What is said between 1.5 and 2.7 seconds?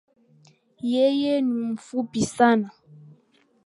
mfupi sana